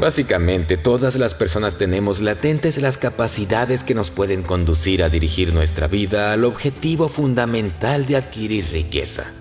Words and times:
Básicamente, 0.00 0.76
todas 0.76 1.16
las 1.16 1.34
personas 1.34 1.76
tenemos 1.76 2.20
latentes 2.20 2.80
las 2.80 2.96
capacidades 2.96 3.82
que 3.82 3.94
nos 3.94 4.10
pueden 4.12 4.44
conducir 4.44 5.02
a 5.02 5.08
dirigir 5.08 5.52
nuestra 5.52 5.88
vida 5.88 6.32
al 6.32 6.44
objetivo 6.44 7.08
fundamental 7.08 8.06
de 8.06 8.14
adquirir 8.14 8.66
riqueza. 8.70 9.32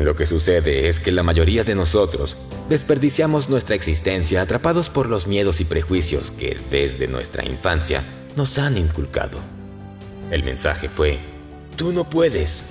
Lo 0.00 0.16
que 0.16 0.26
sucede 0.26 0.88
es 0.88 0.98
que 0.98 1.12
la 1.12 1.22
mayoría 1.22 1.62
de 1.62 1.76
nosotros 1.76 2.36
desperdiciamos 2.68 3.48
nuestra 3.48 3.76
existencia 3.76 4.42
atrapados 4.42 4.90
por 4.90 5.08
los 5.08 5.28
miedos 5.28 5.60
y 5.60 5.64
prejuicios 5.64 6.32
que 6.32 6.58
desde 6.68 7.06
nuestra 7.06 7.44
infancia 7.46 8.02
nos 8.34 8.58
han 8.58 8.76
inculcado. 8.76 9.38
El 10.32 10.42
mensaje 10.42 10.88
fue, 10.88 11.20
tú 11.76 11.92
no 11.92 12.10
puedes, 12.10 12.64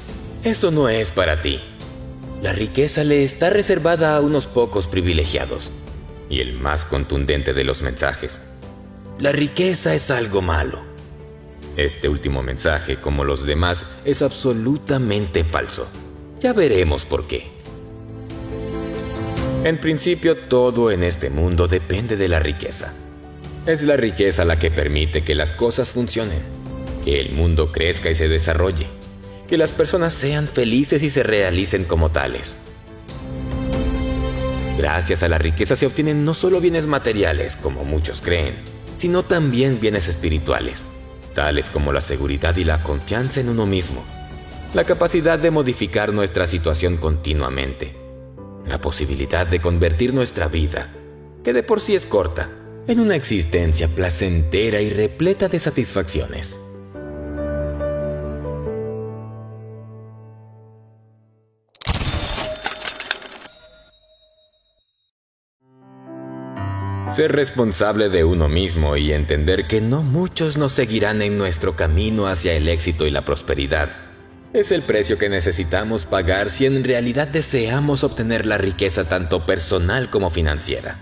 eso 0.43 0.71
no 0.71 0.89
es 0.89 1.11
para 1.11 1.41
ti. 1.41 1.59
La 2.41 2.51
riqueza 2.51 3.03
le 3.03 3.23
está 3.23 3.51
reservada 3.51 4.15
a 4.15 4.21
unos 4.21 4.47
pocos 4.47 4.87
privilegiados. 4.87 5.69
Y 6.29 6.39
el 6.39 6.53
más 6.53 6.83
contundente 6.83 7.53
de 7.53 7.63
los 7.63 7.83
mensajes, 7.83 8.41
la 9.19 9.31
riqueza 9.31 9.93
es 9.93 10.09
algo 10.09 10.41
malo. 10.41 10.81
Este 11.77 12.09
último 12.09 12.41
mensaje, 12.41 12.95
como 12.95 13.23
los 13.23 13.45
demás, 13.45 13.85
es 14.03 14.23
absolutamente 14.23 15.43
falso. 15.43 15.87
Ya 16.39 16.53
veremos 16.53 17.05
por 17.05 17.27
qué. 17.27 17.51
En 19.63 19.79
principio, 19.79 20.37
todo 20.37 20.89
en 20.89 21.03
este 21.03 21.29
mundo 21.29 21.67
depende 21.67 22.17
de 22.17 22.29
la 22.29 22.39
riqueza. 22.39 22.93
Es 23.67 23.83
la 23.83 23.95
riqueza 23.95 24.43
la 24.43 24.57
que 24.57 24.71
permite 24.71 25.23
que 25.23 25.35
las 25.35 25.53
cosas 25.53 25.91
funcionen, 25.91 26.41
que 27.05 27.19
el 27.19 27.31
mundo 27.31 27.71
crezca 27.71 28.09
y 28.09 28.15
se 28.15 28.27
desarrolle, 28.27 28.87
que 29.52 29.57
las 29.57 29.74
personas 29.74 30.13
sean 30.13 30.48
felices 30.48 31.04
y 31.04 31.10
se 31.10 31.24
realicen 31.24 31.84
como 31.84 32.10
tales. 32.10 32.55
Gracias 34.77 35.24
a 35.24 35.27
la 35.27 35.40
riqueza 35.40 35.76
se 35.76 35.85
obtienen 35.85 36.24
no 36.24 36.34
solo 36.34 36.62
bienes 36.62 36.88
materiales, 36.88 37.57
como 37.57 37.84
muchos 37.84 38.22
creen, 38.22 38.55
sino 38.96 39.24
también 39.24 39.82
bienes 39.82 40.07
espirituales, 40.07 40.85
tales 41.35 41.70
como 41.70 41.91
la 41.91 41.99
seguridad 41.99 42.55
y 42.55 42.63
la 42.63 42.82
confianza 42.82 43.41
en 43.41 43.49
uno 43.49 43.66
mismo, 43.66 44.05
la 44.74 44.85
capacidad 44.85 45.38
de 45.38 45.52
modificar 45.52 46.13
nuestra 46.13 46.48
situación 46.48 46.96
continuamente, 46.96 47.94
la 48.66 48.79
posibilidad 48.79 49.46
de 49.46 49.60
convertir 49.60 50.13
nuestra 50.13 50.48
vida, 50.48 50.94
que 51.44 51.52
de 51.52 51.63
por 51.63 51.82
sí 51.82 51.94
es 51.94 52.05
corta, 52.05 52.49
en 52.88 53.02
una 53.02 53.18
existencia 53.18 53.90
placentera 53.90 54.79
y 54.79 54.91
repleta 54.91 55.49
de 55.49 55.60
satisfacciones. 55.60 56.60
Ser 67.12 67.31
responsable 67.34 68.09
de 68.09 68.23
uno 68.23 68.47
mismo 68.47 68.95
y 68.95 69.12
entender 69.12 69.67
que 69.67 69.81
no 69.81 70.01
muchos 70.01 70.57
nos 70.57 70.72
seguirán 70.72 71.22
en 71.22 71.38
nuestro 71.38 71.75
camino 71.75 72.28
hacia 72.28 72.53
el 72.53 72.67
éxito 72.67 73.06
y 73.06 73.12
la 73.12 73.25
prosperidad 73.25 73.90
es 74.53 74.72
el 74.73 74.81
precio 74.81 75.17
que 75.17 75.29
necesitamos 75.29 76.06
pagar 76.06 76.50
si 76.50 76.66
en 76.66 76.84
realidad 76.84 77.28
deseamos 77.28 78.03
obtener 78.03 78.45
la 78.45 78.57
riqueza 78.57 79.07
tanto 79.07 79.45
personal 79.45 80.09
como 80.09 80.29
financiera. 80.29 81.00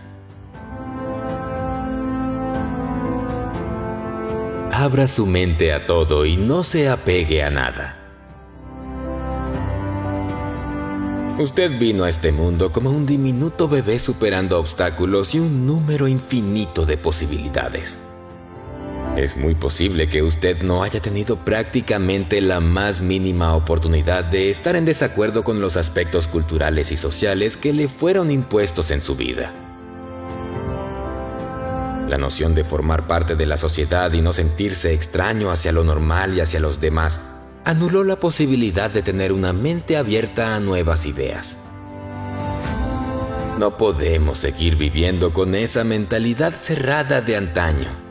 Abra 4.71 5.07
su 5.07 5.25
mente 5.25 5.73
a 5.73 5.87
todo 5.87 6.25
y 6.25 6.37
no 6.37 6.63
se 6.63 6.89
apegue 6.89 7.43
a 7.43 7.49
nada. 7.49 7.98
Usted 11.39 11.79
vino 11.79 12.03
a 12.03 12.09
este 12.09 12.33
mundo 12.33 12.73
como 12.73 12.89
un 12.89 13.05
diminuto 13.05 13.69
bebé 13.69 13.97
superando 13.97 14.59
obstáculos 14.59 15.33
y 15.33 15.39
un 15.39 15.65
número 15.65 16.09
infinito 16.09 16.85
de 16.85 16.97
posibilidades. 16.97 17.97
Es 19.15 19.37
muy 19.37 19.55
posible 19.55 20.09
que 20.09 20.21
usted 20.21 20.61
no 20.63 20.83
haya 20.83 21.01
tenido 21.01 21.37
prácticamente 21.37 22.41
la 22.41 22.59
más 22.59 23.01
mínima 23.01 23.55
oportunidad 23.55 24.25
de 24.25 24.49
estar 24.49 24.75
en 24.75 24.83
desacuerdo 24.83 25.45
con 25.45 25.61
los 25.61 25.77
aspectos 25.77 26.27
culturales 26.27 26.91
y 26.91 26.97
sociales 26.97 27.55
que 27.55 27.71
le 27.71 27.87
fueron 27.87 28.31
impuestos 28.31 28.91
en 28.91 29.01
su 29.01 29.15
vida. 29.15 29.53
La 32.09 32.17
noción 32.17 32.53
de 32.53 32.65
formar 32.65 33.07
parte 33.07 33.37
de 33.37 33.45
la 33.45 33.55
sociedad 33.55 34.11
y 34.11 34.21
no 34.21 34.33
sentirse 34.33 34.93
extraño 34.93 35.51
hacia 35.51 35.71
lo 35.71 35.85
normal 35.85 36.35
y 36.35 36.41
hacia 36.41 36.59
los 36.59 36.81
demás 36.81 37.21
anuló 37.65 38.03
la 38.03 38.19
posibilidad 38.19 38.89
de 38.89 39.01
tener 39.01 39.31
una 39.31 39.53
mente 39.53 39.97
abierta 39.97 40.55
a 40.55 40.59
nuevas 40.59 41.05
ideas. 41.05 41.57
No 43.57 43.77
podemos 43.77 44.37
seguir 44.37 44.75
viviendo 44.75 45.33
con 45.33 45.53
esa 45.55 45.83
mentalidad 45.83 46.53
cerrada 46.53 47.21
de 47.21 47.35
antaño 47.35 48.09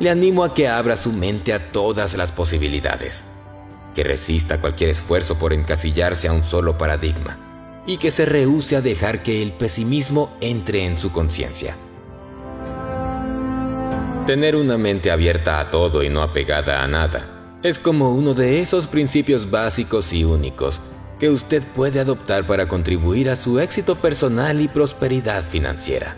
le 0.00 0.08
animo 0.08 0.44
a 0.44 0.54
que 0.54 0.66
abra 0.66 0.96
su 0.96 1.12
mente 1.12 1.52
a 1.52 1.70
todas 1.70 2.16
las 2.16 2.32
posibilidades, 2.32 3.22
que 3.94 4.02
resista 4.02 4.58
cualquier 4.60 4.90
esfuerzo 4.90 5.38
por 5.38 5.52
encasillarse 5.52 6.26
a 6.26 6.32
un 6.32 6.42
solo 6.42 6.78
paradigma 6.78 7.38
y 7.86 7.98
que 7.98 8.10
se 8.10 8.24
rehúse 8.24 8.76
a 8.76 8.80
dejar 8.80 9.22
que 9.22 9.42
el 9.42 9.52
pesimismo 9.52 10.34
entre 10.40 10.86
en 10.86 10.98
su 10.98 11.12
conciencia. 11.12 11.76
Tener 14.26 14.56
una 14.56 14.78
mente 14.78 15.10
abierta 15.10 15.60
a 15.60 15.70
todo 15.70 16.02
y 16.02 16.08
no 16.08 16.22
apegada 16.22 16.82
a 16.82 16.88
nada 16.88 17.29
es 17.62 17.78
como 17.78 18.12
uno 18.14 18.32
de 18.32 18.60
esos 18.60 18.86
principios 18.86 19.50
básicos 19.50 20.12
y 20.12 20.24
únicos 20.24 20.80
que 21.18 21.28
usted 21.28 21.62
puede 21.62 22.00
adoptar 22.00 22.46
para 22.46 22.66
contribuir 22.66 23.28
a 23.28 23.36
su 23.36 23.60
éxito 23.60 23.96
personal 23.96 24.62
y 24.62 24.68
prosperidad 24.68 25.42
financiera. 25.44 26.16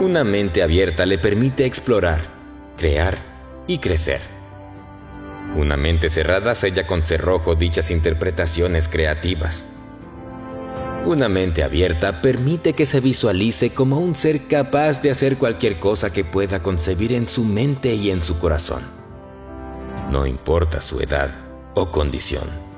Una 0.00 0.22
mente 0.22 0.62
abierta 0.62 1.04
le 1.04 1.18
permite 1.18 1.66
explorar, 1.66 2.20
crear 2.76 3.18
y 3.66 3.78
crecer. 3.78 4.20
Una 5.56 5.76
mente 5.76 6.08
cerrada 6.08 6.54
sella 6.54 6.86
con 6.86 7.02
cerrojo 7.02 7.56
dichas 7.56 7.90
interpretaciones 7.90 8.86
creativas. 8.86 9.66
Una 11.06 11.28
mente 11.28 11.62
abierta 11.62 12.22
permite 12.22 12.74
que 12.74 12.86
se 12.86 13.00
visualice 13.00 13.70
como 13.70 13.98
un 13.98 14.14
ser 14.14 14.46
capaz 14.46 15.02
de 15.02 15.10
hacer 15.10 15.36
cualquier 15.38 15.78
cosa 15.78 16.12
que 16.12 16.24
pueda 16.24 16.62
concebir 16.62 17.12
en 17.12 17.28
su 17.28 17.44
mente 17.44 17.94
y 17.94 18.10
en 18.10 18.22
su 18.22 18.38
corazón. 18.38 18.82
No 20.10 20.26
importa 20.26 20.80
su 20.80 21.00
edad 21.00 21.30
o 21.74 21.90
condición. 21.90 22.70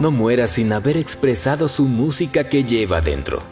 no 0.00 0.10
muera 0.10 0.46
sin 0.46 0.72
haber 0.72 0.96
expresado 0.96 1.68
su 1.68 1.84
música 1.84 2.48
que 2.48 2.64
lleva 2.64 3.00
dentro. 3.00 3.42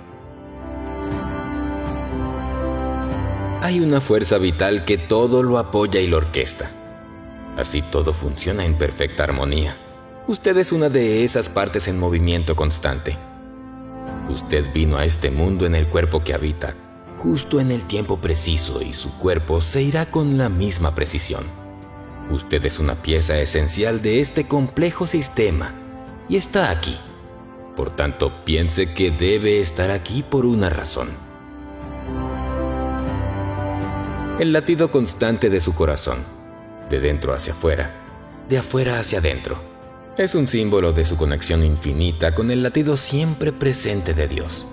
Hay 3.63 3.81
una 3.81 4.01
fuerza 4.01 4.37
vital 4.37 4.85
que 4.85 4.99
todo 4.99 5.43
lo 5.43 5.59
apoya 5.59 6.01
y 6.01 6.07
lo 6.07 6.19
orquesta. 6.19 6.71
Así 7.57 7.81
todo 7.81 8.13
funciona 8.13 8.65
en 8.65 8.77
perfecta 8.77 9.25
armonía. 9.25 9.79
Usted 10.27 10.57
es 10.57 10.73
una 10.73 10.89
de 10.89 11.23
esas 11.23 11.51
partes 11.51 11.87
en 11.87 11.99
movimiento 11.99 12.57
constante. 12.57 13.19
Usted 14.31 14.73
vino 14.73 14.97
a 14.97 15.05
este 15.05 15.31
mundo 15.31 15.67
en 15.67 15.75
el 15.75 15.87
cuerpo 15.87 16.25
que 16.25 16.33
habita, 16.33 16.73
justo 17.19 17.61
en 17.61 17.71
el 17.71 17.85
tiempo 17.85 18.19
preciso 18.23 18.81
y 18.81 18.95
su 18.95 19.13
cuerpo 19.19 19.61
se 19.61 19.83
irá 19.83 20.11
con 20.11 20.39
la 20.39 20.49
misma 20.49 20.95
precisión. 20.95 21.45
Usted 22.31 22.65
es 22.65 22.79
una 22.79 22.95
pieza 22.95 23.39
esencial 23.39 24.01
de 24.01 24.21
este 24.21 24.49
complejo 24.49 25.07
sistema 25.07 25.75
y 26.27 26.37
está 26.37 26.71
aquí. 26.71 26.97
Por 27.77 27.95
tanto, 27.95 28.47
piense 28.47 28.95
que 28.95 29.11
debe 29.11 29.61
estar 29.61 29.91
aquí 29.91 30.23
por 30.23 30.47
una 30.47 30.71
razón. 30.71 31.11
El 34.39 34.55
latido 34.55 34.91
constante 34.91 35.51
de 35.51 35.61
su 35.61 35.75
corazón, 35.75 36.21
de 36.89 36.99
dentro 37.01 37.35
hacia 37.35 37.53
afuera, 37.53 37.95
de 38.49 38.57
afuera 38.57 38.99
hacia 38.99 39.19
adentro, 39.19 39.74
es 40.23 40.35
un 40.37 40.47
símbolo 40.47 40.93
de 40.93 41.05
su 41.05 41.17
conexión 41.17 41.65
infinita 41.65 42.35
con 42.35 42.51
el 42.51 42.63
latido 42.63 42.97
siempre 42.97 43.53
presente 43.53 44.15
de 44.15 44.29
Dios. 44.29 44.67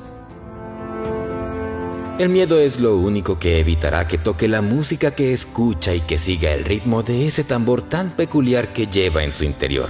El 2.20 2.30
miedo 2.30 2.60
es 2.60 2.80
lo 2.80 2.98
único 2.98 3.40
que 3.40 3.60
evitará 3.60 4.08
que 4.08 4.20
toque 4.20 4.48
la 4.48 4.62
música 4.62 5.16
que 5.16 5.34
escucha 5.34 5.96
y 5.96 6.02
que 6.02 6.20
siga 6.20 6.52
el 6.54 6.64
ritmo 6.64 7.02
de 7.02 7.26
ese 7.26 7.44
tambor 7.44 7.82
tan 7.82 8.12
peculiar 8.12 8.74
que 8.74 8.86
lleva 8.86 9.24
en 9.24 9.34
su 9.34 9.44
interior. 9.44 9.90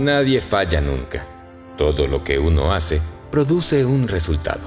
Nadie 0.00 0.40
falla 0.40 0.80
nunca. 0.80 1.24
Todo 1.78 2.08
lo 2.08 2.24
que 2.24 2.40
uno 2.40 2.72
hace 2.72 3.00
produce 3.30 3.84
un 3.84 4.08
resultado. 4.08 4.62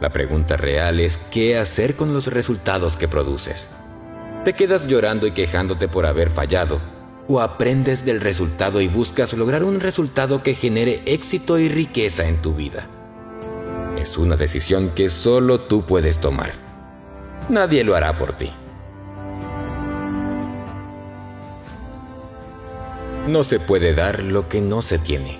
La 0.00 0.10
pregunta 0.10 0.56
real 0.56 1.00
es 1.00 1.16
qué 1.16 1.58
hacer 1.58 1.96
con 1.96 2.12
los 2.12 2.28
resultados 2.28 2.96
que 2.96 3.08
produces. 3.08 3.68
¿Te 4.44 4.52
quedas 4.52 4.86
llorando 4.86 5.26
y 5.26 5.32
quejándote 5.32 5.88
por 5.88 6.06
haber 6.06 6.30
fallado? 6.30 6.91
o 7.32 7.40
aprendes 7.40 8.04
del 8.04 8.20
resultado 8.20 8.80
y 8.82 8.88
buscas 8.88 9.32
lograr 9.32 9.64
un 9.64 9.80
resultado 9.80 10.42
que 10.42 10.54
genere 10.54 11.02
éxito 11.06 11.58
y 11.58 11.68
riqueza 11.68 12.28
en 12.28 12.42
tu 12.42 12.54
vida. 12.54 12.88
Es 13.96 14.18
una 14.18 14.36
decisión 14.36 14.90
que 14.94 15.08
solo 15.08 15.60
tú 15.60 15.86
puedes 15.86 16.18
tomar. 16.18 16.52
Nadie 17.48 17.84
lo 17.84 17.94
hará 17.94 18.18
por 18.18 18.36
ti. 18.36 18.50
No 23.26 23.44
se 23.44 23.60
puede 23.60 23.94
dar 23.94 24.22
lo 24.22 24.48
que 24.48 24.60
no 24.60 24.82
se 24.82 24.98
tiene. 24.98 25.38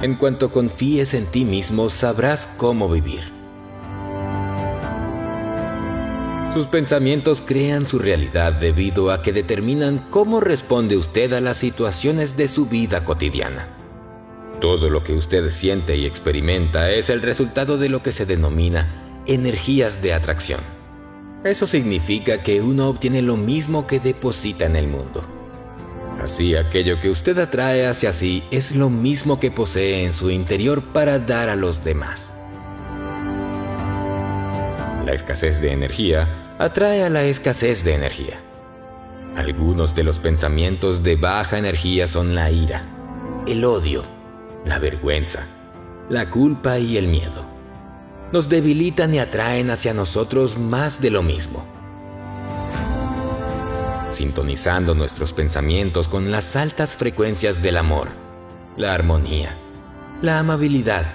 En 0.00 0.14
cuanto 0.14 0.52
confíes 0.52 1.12
en 1.12 1.26
ti 1.26 1.44
mismo, 1.44 1.90
sabrás 1.90 2.46
cómo 2.46 2.88
vivir. 2.88 3.37
Sus 6.58 6.66
pensamientos 6.66 7.40
crean 7.40 7.86
su 7.86 8.00
realidad 8.00 8.52
debido 8.52 9.12
a 9.12 9.22
que 9.22 9.32
determinan 9.32 10.08
cómo 10.10 10.40
responde 10.40 10.96
usted 10.96 11.32
a 11.32 11.40
las 11.40 11.56
situaciones 11.56 12.36
de 12.36 12.48
su 12.48 12.66
vida 12.66 13.04
cotidiana. 13.04 13.68
Todo 14.60 14.90
lo 14.90 15.04
que 15.04 15.12
usted 15.12 15.52
siente 15.52 15.96
y 15.96 16.04
experimenta 16.04 16.90
es 16.90 17.10
el 17.10 17.22
resultado 17.22 17.78
de 17.78 17.88
lo 17.88 18.02
que 18.02 18.10
se 18.10 18.26
denomina 18.26 19.22
energías 19.24 20.02
de 20.02 20.12
atracción. 20.12 20.58
Eso 21.44 21.64
significa 21.64 22.42
que 22.42 22.60
uno 22.60 22.88
obtiene 22.88 23.22
lo 23.22 23.36
mismo 23.36 23.86
que 23.86 24.00
deposita 24.00 24.66
en 24.66 24.74
el 24.74 24.88
mundo. 24.88 25.22
Así 26.20 26.56
aquello 26.56 26.98
que 26.98 27.08
usted 27.08 27.38
atrae 27.38 27.86
hacia 27.86 28.12
sí 28.12 28.42
es 28.50 28.74
lo 28.74 28.90
mismo 28.90 29.38
que 29.38 29.52
posee 29.52 30.04
en 30.04 30.12
su 30.12 30.28
interior 30.28 30.82
para 30.92 31.20
dar 31.20 31.50
a 31.50 31.54
los 31.54 31.84
demás. 31.84 32.34
La 35.06 35.14
escasez 35.14 35.60
de 35.62 35.70
energía 35.70 36.46
atrae 36.58 37.04
a 37.04 37.10
la 37.10 37.22
escasez 37.24 37.84
de 37.84 37.94
energía. 37.94 38.40
Algunos 39.36 39.94
de 39.94 40.04
los 40.04 40.18
pensamientos 40.18 41.02
de 41.02 41.16
baja 41.16 41.58
energía 41.58 42.06
son 42.06 42.34
la 42.34 42.50
ira, 42.50 42.82
el 43.46 43.64
odio, 43.64 44.04
la 44.64 44.78
vergüenza, 44.78 45.46
la 46.08 46.28
culpa 46.28 46.78
y 46.78 46.96
el 46.96 47.08
miedo. 47.08 47.44
Nos 48.32 48.48
debilitan 48.48 49.14
y 49.14 49.18
atraen 49.20 49.70
hacia 49.70 49.94
nosotros 49.94 50.58
más 50.58 51.00
de 51.00 51.10
lo 51.10 51.22
mismo 51.22 51.78
sintonizando 54.10 54.94
nuestros 54.94 55.32
pensamientos 55.32 56.08
con 56.08 56.30
las 56.30 56.56
altas 56.56 56.96
frecuencias 56.96 57.62
del 57.62 57.76
amor, 57.76 58.08
la 58.76 58.94
armonía, 58.94 59.56
la 60.22 60.38
amabilidad, 60.38 61.06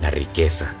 la 0.00 0.10
riqueza, 0.10 0.74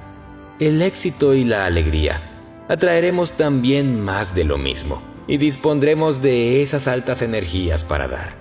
el 0.58 0.82
éxito 0.82 1.34
y 1.34 1.44
la 1.44 1.66
alegría. 1.66 2.29
Atraeremos 2.70 3.32
también 3.32 4.00
más 4.00 4.32
de 4.36 4.44
lo 4.44 4.56
mismo 4.56 5.02
y 5.26 5.38
dispondremos 5.38 6.22
de 6.22 6.62
esas 6.62 6.86
altas 6.86 7.20
energías 7.20 7.82
para 7.82 8.06
dar. 8.06 8.32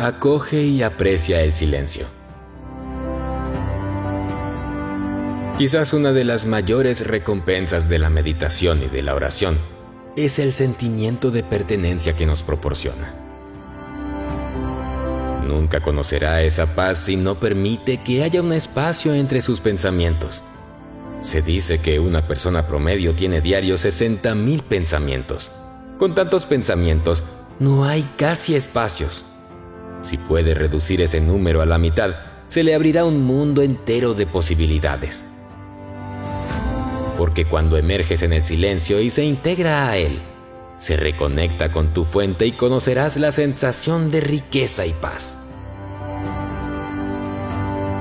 Acoge 0.00 0.62
y 0.62 0.82
aprecia 0.82 1.42
el 1.42 1.52
silencio. 1.52 2.06
Quizás 5.58 5.92
una 5.92 6.12
de 6.12 6.24
las 6.24 6.46
mayores 6.46 7.06
recompensas 7.06 7.90
de 7.90 7.98
la 7.98 8.08
meditación 8.08 8.82
y 8.82 8.86
de 8.86 9.02
la 9.02 9.14
oración 9.14 9.58
es 10.16 10.38
el 10.38 10.54
sentimiento 10.54 11.30
de 11.30 11.44
pertenencia 11.44 12.16
que 12.16 12.24
nos 12.24 12.42
proporciona. 12.42 13.21
Nunca 15.46 15.80
conocerá 15.80 16.42
esa 16.42 16.74
paz 16.74 16.98
si 16.98 17.16
no 17.16 17.40
permite 17.40 17.98
que 17.98 18.22
haya 18.22 18.40
un 18.40 18.52
espacio 18.52 19.14
entre 19.14 19.42
sus 19.42 19.60
pensamientos. 19.60 20.42
Se 21.20 21.42
dice 21.42 21.80
que 21.80 22.00
una 22.00 22.26
persona 22.26 22.66
promedio 22.66 23.14
tiene 23.14 23.40
diario 23.40 23.74
60.000 23.76 24.62
pensamientos. 24.62 25.50
Con 25.98 26.14
tantos 26.14 26.46
pensamientos, 26.46 27.22
no 27.58 27.84
hay 27.84 28.08
casi 28.16 28.54
espacios. 28.54 29.24
Si 30.02 30.16
puede 30.16 30.54
reducir 30.54 31.00
ese 31.00 31.20
número 31.20 31.62
a 31.62 31.66
la 31.66 31.78
mitad, 31.78 32.14
se 32.48 32.64
le 32.64 32.74
abrirá 32.74 33.04
un 33.04 33.22
mundo 33.22 33.62
entero 33.62 34.14
de 34.14 34.26
posibilidades 34.26 35.24
porque 37.22 37.44
cuando 37.44 37.76
emerges 37.76 38.24
en 38.24 38.32
el 38.32 38.42
silencio 38.42 39.00
y 39.00 39.08
se 39.08 39.24
integra 39.24 39.88
a 39.88 39.96
él, 39.96 40.18
se 40.76 40.96
reconecta 40.96 41.70
con 41.70 41.92
tu 41.92 42.04
fuente 42.04 42.46
y 42.46 42.52
conocerás 42.52 43.16
la 43.16 43.32
sensación 43.32 44.10
de 44.10 44.20
riqueza 44.20 44.86
y 44.86 44.92
paz. 44.92 45.38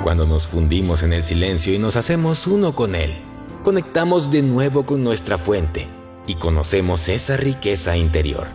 Cuando 0.03 0.25
nos 0.25 0.47
fundimos 0.47 1.03
en 1.03 1.13
el 1.13 1.23
silencio 1.23 1.73
y 1.73 1.77
nos 1.77 1.95
hacemos 1.95 2.47
uno 2.47 2.75
con 2.75 2.95
él, 2.95 3.15
conectamos 3.63 4.31
de 4.31 4.41
nuevo 4.41 4.85
con 4.85 5.03
nuestra 5.03 5.37
fuente 5.37 5.87
y 6.25 6.35
conocemos 6.35 7.07
esa 7.07 7.37
riqueza 7.37 7.97
interior. 7.97 8.47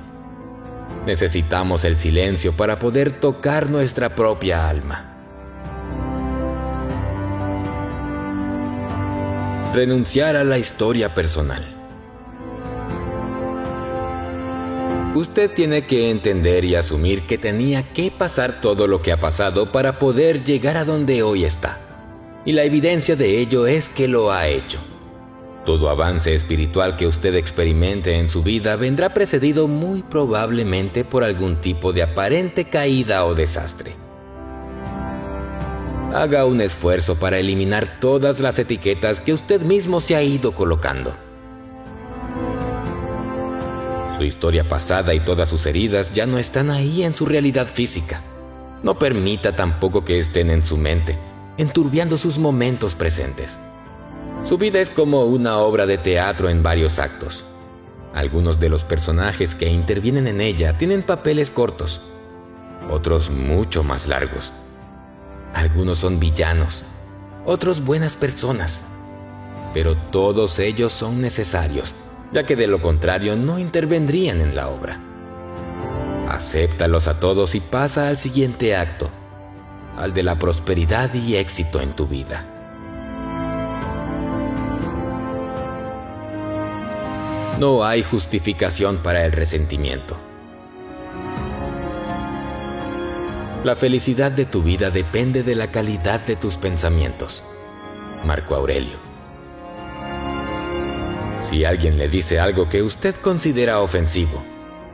Necesitamos 1.06 1.84
el 1.84 1.98
silencio 1.98 2.52
para 2.52 2.78
poder 2.78 3.20
tocar 3.20 3.70
nuestra 3.70 4.14
propia 4.14 4.68
alma. 4.68 5.16
renunciar 9.76 10.36
a 10.36 10.44
la 10.44 10.56
historia 10.56 11.14
personal. 11.14 11.75
Usted 15.16 15.50
tiene 15.50 15.86
que 15.86 16.10
entender 16.10 16.66
y 16.66 16.74
asumir 16.74 17.22
que 17.22 17.38
tenía 17.38 17.82
que 17.94 18.10
pasar 18.10 18.60
todo 18.60 18.86
lo 18.86 19.00
que 19.00 19.12
ha 19.12 19.16
pasado 19.18 19.72
para 19.72 19.98
poder 19.98 20.44
llegar 20.44 20.76
a 20.76 20.84
donde 20.84 21.22
hoy 21.22 21.46
está. 21.46 21.80
Y 22.44 22.52
la 22.52 22.64
evidencia 22.64 23.16
de 23.16 23.38
ello 23.38 23.66
es 23.66 23.88
que 23.88 24.08
lo 24.08 24.30
ha 24.30 24.46
hecho. 24.46 24.78
Todo 25.64 25.88
avance 25.88 26.34
espiritual 26.34 26.96
que 26.96 27.06
usted 27.06 27.34
experimente 27.34 28.18
en 28.18 28.28
su 28.28 28.42
vida 28.42 28.76
vendrá 28.76 29.14
precedido 29.14 29.68
muy 29.68 30.02
probablemente 30.02 31.02
por 31.02 31.24
algún 31.24 31.62
tipo 31.62 31.94
de 31.94 32.02
aparente 32.02 32.66
caída 32.66 33.24
o 33.24 33.34
desastre 33.34 33.94
haga 36.14 36.46
un 36.46 36.62
esfuerzo 36.62 37.18
para 37.18 37.38
eliminar 37.38 38.00
todas 38.00 38.40
las 38.40 38.58
etiquetas 38.58 39.20
que 39.20 39.34
usted 39.34 39.60
mismo 39.60 40.00
se 40.00 40.16
ha 40.16 40.22
ido 40.22 40.54
colocando. 40.54 41.25
Su 44.16 44.24
historia 44.24 44.66
pasada 44.66 45.12
y 45.12 45.20
todas 45.20 45.50
sus 45.50 45.66
heridas 45.66 46.12
ya 46.14 46.24
no 46.24 46.38
están 46.38 46.70
ahí 46.70 47.02
en 47.02 47.12
su 47.12 47.26
realidad 47.26 47.66
física. 47.66 48.22
No 48.82 48.98
permita 48.98 49.52
tampoco 49.52 50.04
que 50.06 50.18
estén 50.18 50.48
en 50.50 50.64
su 50.64 50.78
mente, 50.78 51.18
enturbiando 51.58 52.16
sus 52.16 52.38
momentos 52.38 52.94
presentes. 52.94 53.58
Su 54.44 54.56
vida 54.56 54.80
es 54.80 54.88
como 54.88 55.24
una 55.24 55.58
obra 55.58 55.84
de 55.84 55.98
teatro 55.98 56.48
en 56.48 56.62
varios 56.62 56.98
actos. 56.98 57.44
Algunos 58.14 58.58
de 58.58 58.70
los 58.70 58.84
personajes 58.84 59.54
que 59.54 59.68
intervienen 59.68 60.26
en 60.26 60.40
ella 60.40 60.78
tienen 60.78 61.02
papeles 61.02 61.50
cortos, 61.50 62.00
otros 62.90 63.28
mucho 63.28 63.82
más 63.82 64.06
largos. 64.06 64.50
Algunos 65.52 65.98
son 65.98 66.18
villanos, 66.18 66.84
otros 67.44 67.84
buenas 67.84 68.16
personas, 68.16 68.84
pero 69.74 69.94
todos 69.94 70.58
ellos 70.58 70.94
son 70.94 71.18
necesarios, 71.18 71.94
ya 72.32 72.44
que 72.44 72.56
de 72.56 72.66
lo 72.66 72.80
contrario 72.80 73.36
no 73.36 73.58
intervendrían 73.58 74.40
en 74.40 74.54
la 74.54 74.68
obra. 74.68 75.00
Acéptalos 76.28 77.06
a 77.08 77.20
todos 77.20 77.54
y 77.54 77.60
pasa 77.60 78.08
al 78.08 78.18
siguiente 78.18 78.76
acto, 78.76 79.10
al 79.96 80.12
de 80.12 80.22
la 80.22 80.38
prosperidad 80.38 81.14
y 81.14 81.36
éxito 81.36 81.80
en 81.80 81.94
tu 81.94 82.06
vida. 82.06 82.44
No 87.58 87.84
hay 87.84 88.02
justificación 88.02 88.98
para 88.98 89.24
el 89.24 89.32
resentimiento. 89.32 90.18
La 93.64 93.74
felicidad 93.74 94.30
de 94.30 94.44
tu 94.44 94.62
vida 94.62 94.90
depende 94.90 95.42
de 95.42 95.56
la 95.56 95.70
calidad 95.70 96.20
de 96.20 96.36
tus 96.36 96.56
pensamientos. 96.56 97.42
Marco 98.24 98.54
Aurelio. 98.54 99.05
Si 101.48 101.64
alguien 101.64 101.96
le 101.96 102.08
dice 102.08 102.40
algo 102.40 102.68
que 102.68 102.82
usted 102.82 103.14
considera 103.14 103.80
ofensivo, 103.80 104.42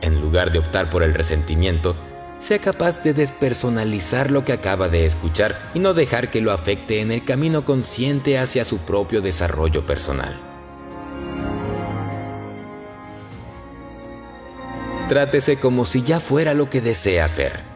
en 0.01 0.21
lugar 0.21 0.51
de 0.51 0.59
optar 0.59 0.89
por 0.89 1.01
el 1.01 1.13
resentimiento, 1.13 1.95
sea 2.37 2.59
capaz 2.59 3.01
de 3.03 3.13
despersonalizar 3.13 4.29
lo 4.29 4.45
que 4.45 4.53
acaba 4.53 4.87
de 4.87 5.05
escuchar 5.05 5.57
y 5.73 5.79
no 5.79 5.93
dejar 5.93 6.29
que 6.29 6.41
lo 6.41 6.51
afecte 6.51 7.01
en 7.01 7.11
el 7.11 7.25
camino 7.25 7.65
consciente 7.65 8.37
hacia 8.37 8.65
su 8.65 8.77
propio 8.79 9.21
desarrollo 9.21 9.85
personal. 9.85 10.39
Trátese 15.09 15.57
como 15.57 15.85
si 15.85 16.03
ya 16.03 16.19
fuera 16.19 16.53
lo 16.53 16.69
que 16.69 16.81
desea 16.81 17.27
ser 17.27 17.73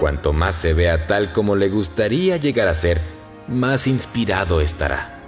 Cuanto 0.00 0.32
más 0.32 0.54
se 0.54 0.72
vea 0.72 1.06
tal 1.06 1.30
como 1.30 1.56
le 1.56 1.68
gustaría 1.68 2.38
llegar 2.38 2.68
a 2.68 2.74
ser, 2.74 3.02
más 3.48 3.86
inspirado 3.86 4.62
estará. 4.62 5.19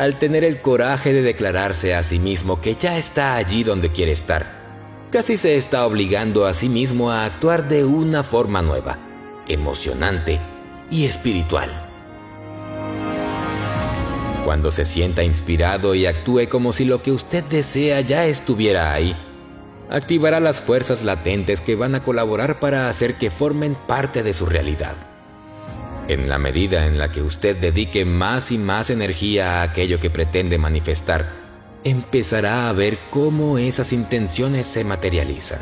Al 0.00 0.18
tener 0.18 0.44
el 0.44 0.62
coraje 0.62 1.12
de 1.12 1.20
declararse 1.20 1.94
a 1.94 2.02
sí 2.02 2.18
mismo 2.18 2.58
que 2.62 2.74
ya 2.74 2.96
está 2.96 3.34
allí 3.34 3.64
donde 3.64 3.92
quiere 3.92 4.12
estar, 4.12 5.06
casi 5.10 5.36
se 5.36 5.56
está 5.56 5.84
obligando 5.84 6.46
a 6.46 6.54
sí 6.54 6.70
mismo 6.70 7.10
a 7.10 7.26
actuar 7.26 7.68
de 7.68 7.84
una 7.84 8.22
forma 8.22 8.62
nueva, 8.62 8.96
emocionante 9.46 10.40
y 10.90 11.04
espiritual. 11.04 11.68
Cuando 14.42 14.70
se 14.70 14.86
sienta 14.86 15.22
inspirado 15.22 15.94
y 15.94 16.06
actúe 16.06 16.48
como 16.48 16.72
si 16.72 16.86
lo 16.86 17.02
que 17.02 17.12
usted 17.12 17.44
desea 17.44 18.00
ya 18.00 18.24
estuviera 18.24 18.94
ahí, 18.94 19.14
activará 19.90 20.40
las 20.40 20.62
fuerzas 20.62 21.02
latentes 21.02 21.60
que 21.60 21.76
van 21.76 21.94
a 21.94 22.02
colaborar 22.02 22.58
para 22.58 22.88
hacer 22.88 23.16
que 23.16 23.30
formen 23.30 23.76
parte 23.86 24.22
de 24.22 24.32
su 24.32 24.46
realidad. 24.46 25.09
En 26.08 26.28
la 26.28 26.38
medida 26.38 26.86
en 26.86 26.98
la 26.98 27.10
que 27.10 27.22
usted 27.22 27.56
dedique 27.56 28.04
más 28.04 28.50
y 28.50 28.58
más 28.58 28.90
energía 28.90 29.60
a 29.60 29.62
aquello 29.62 30.00
que 30.00 30.10
pretende 30.10 30.58
manifestar, 30.58 31.32
empezará 31.84 32.68
a 32.68 32.72
ver 32.72 32.98
cómo 33.10 33.58
esas 33.58 33.92
intenciones 33.92 34.66
se 34.66 34.84
materializan. 34.84 35.60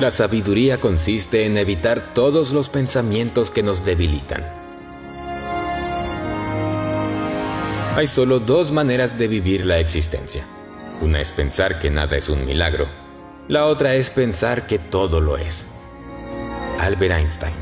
La 0.00 0.10
sabiduría 0.10 0.80
consiste 0.80 1.44
en 1.44 1.58
evitar 1.58 2.14
todos 2.14 2.52
los 2.52 2.70
pensamientos 2.70 3.50
que 3.50 3.62
nos 3.62 3.84
debilitan. 3.84 4.60
Hay 7.96 8.06
solo 8.06 8.40
dos 8.40 8.72
maneras 8.72 9.18
de 9.18 9.28
vivir 9.28 9.66
la 9.66 9.78
existencia. 9.78 10.46
Una 11.02 11.20
es 11.20 11.32
pensar 11.32 11.78
que 11.78 11.90
nada 11.90 12.16
es 12.16 12.30
un 12.30 12.46
milagro. 12.46 13.09
La 13.50 13.66
otra 13.66 13.96
es 13.96 14.10
pensar 14.10 14.68
que 14.68 14.78
todo 14.78 15.20
lo 15.20 15.36
es. 15.36 15.66
Albert 16.78 17.14
Einstein. 17.14 17.54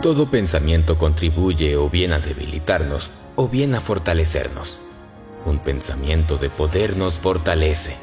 Todo 0.00 0.30
pensamiento 0.30 0.96
contribuye 0.96 1.74
o 1.74 1.90
bien 1.90 2.12
a 2.12 2.20
debilitarnos 2.20 3.10
o 3.34 3.48
bien 3.48 3.74
a 3.74 3.80
fortalecernos. 3.80 4.78
Un 5.46 5.58
pensamiento 5.58 6.38
de 6.38 6.48
poder 6.48 6.96
nos 6.96 7.18
fortalece. 7.18 7.96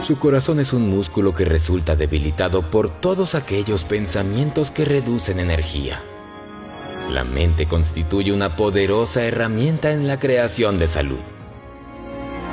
Su 0.00 0.18
corazón 0.18 0.60
es 0.60 0.72
un 0.72 0.88
músculo 0.88 1.34
que 1.34 1.44
resulta 1.44 1.94
debilitado 1.94 2.70
por 2.70 2.88
todos 2.88 3.34
aquellos 3.34 3.84
pensamientos 3.84 4.70
que 4.70 4.86
reducen 4.86 5.40
energía. 5.40 6.00
La 7.10 7.22
mente 7.22 7.68
constituye 7.68 8.32
una 8.32 8.56
poderosa 8.56 9.24
herramienta 9.24 9.92
en 9.92 10.06
la 10.06 10.18
creación 10.18 10.78
de 10.78 10.88
salud. 10.88 11.20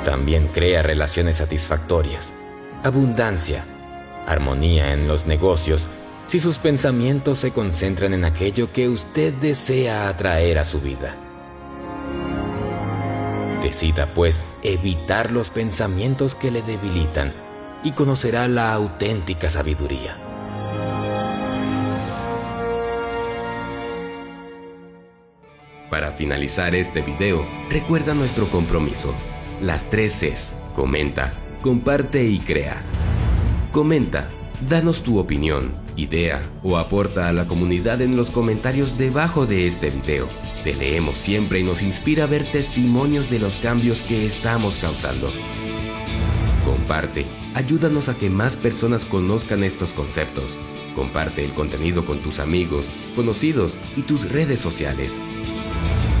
También 0.08 0.48
crea 0.48 0.82
relaciones 0.82 1.36
satisfactorias, 1.36 2.32
abundancia, 2.82 3.62
armonía 4.26 4.94
en 4.94 5.06
los 5.06 5.26
negocios 5.26 5.86
si 6.26 6.40
sus 6.40 6.56
pensamientos 6.56 7.40
se 7.40 7.50
concentran 7.52 8.14
en 8.14 8.24
aquello 8.24 8.72
que 8.72 8.88
usted 8.88 9.34
desea 9.34 10.08
atraer 10.08 10.56
a 10.56 10.64
su 10.64 10.80
vida. 10.80 11.14
Decida, 13.62 14.14
pues, 14.14 14.40
evitar 14.62 15.30
los 15.30 15.50
pensamientos 15.50 16.34
que 16.34 16.50
le 16.52 16.62
debilitan 16.62 17.34
y 17.84 17.92
conocerá 17.92 18.48
la 18.48 18.72
auténtica 18.72 19.50
sabiduría. 19.50 20.16
Para 25.90 26.12
finalizar 26.12 26.74
este 26.74 27.02
video, 27.02 27.46
recuerda 27.68 28.14
nuestro 28.14 28.46
compromiso. 28.46 29.14
Las 29.60 29.90
tres 29.90 30.12
Cs. 30.12 30.54
Comenta, 30.76 31.32
comparte 31.62 32.24
y 32.24 32.38
crea. 32.38 32.80
Comenta, 33.72 34.28
danos 34.68 35.02
tu 35.02 35.18
opinión, 35.18 35.72
idea 35.96 36.48
o 36.62 36.76
aporta 36.76 37.28
a 37.28 37.32
la 37.32 37.48
comunidad 37.48 38.00
en 38.00 38.16
los 38.16 38.30
comentarios 38.30 38.96
debajo 38.96 39.46
de 39.46 39.66
este 39.66 39.90
video. 39.90 40.28
Te 40.62 40.74
leemos 40.74 41.18
siempre 41.18 41.58
y 41.58 41.64
nos 41.64 41.82
inspira 41.82 42.24
a 42.24 42.26
ver 42.28 42.52
testimonios 42.52 43.30
de 43.30 43.40
los 43.40 43.56
cambios 43.56 44.00
que 44.02 44.26
estamos 44.26 44.76
causando. 44.76 45.28
Comparte, 46.64 47.26
ayúdanos 47.54 48.08
a 48.08 48.16
que 48.16 48.30
más 48.30 48.54
personas 48.54 49.04
conozcan 49.04 49.64
estos 49.64 49.92
conceptos. 49.92 50.56
Comparte 50.94 51.44
el 51.44 51.52
contenido 51.52 52.06
con 52.06 52.20
tus 52.20 52.38
amigos, 52.38 52.86
conocidos 53.16 53.76
y 53.96 54.02
tus 54.02 54.30
redes 54.30 54.60
sociales. 54.60 55.20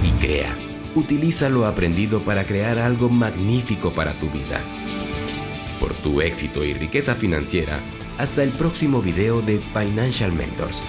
Y 0.02 0.10
crea, 0.20 0.56
utiliza 0.94 1.48
lo 1.48 1.66
aprendido 1.66 2.20
para 2.20 2.44
crear 2.44 2.78
algo 2.78 3.08
magnífico 3.08 3.92
para 3.92 4.14
tu 4.14 4.30
vida. 4.30 4.60
Por 5.80 5.94
tu 5.94 6.20
éxito 6.20 6.64
y 6.64 6.72
riqueza 6.72 7.14
financiera, 7.14 7.78
hasta 8.18 8.42
el 8.42 8.50
próximo 8.50 9.00
video 9.00 9.42
de 9.42 9.58
Financial 9.58 10.32
Mentors. 10.32 10.82